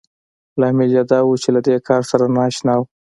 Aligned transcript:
لامل 0.59 0.89
يې 0.97 1.03
دا 1.11 1.19
و 1.23 1.31
چې 1.41 1.49
له 1.55 1.61
دې 1.67 1.75
کار 1.87 2.01
سره 2.11 2.25
نااشنا 2.35 2.73
وو. 2.77 2.85